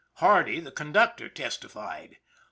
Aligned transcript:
Hardy, 0.15 0.59
the 0.59 0.71
conductor, 0.71 1.29
testified. 1.29 2.17